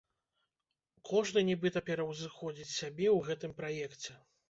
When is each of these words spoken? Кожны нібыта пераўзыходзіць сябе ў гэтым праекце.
Кожны 1.09 1.39
нібыта 1.51 1.85
пераўзыходзіць 1.91 2.69
сябе 2.79 3.07
ў 3.17 3.33
гэтым 3.33 3.51
праекце. 3.65 4.23